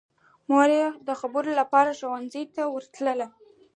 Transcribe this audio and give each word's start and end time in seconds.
مور 0.49 0.69
به 0.71 0.75
یې 0.81 0.87
د 1.07 1.09
خبرو 1.21 1.49
لپاره 1.59 1.97
ښوونځي 1.99 2.43
ته 2.55 2.61
ورتله 2.73 3.27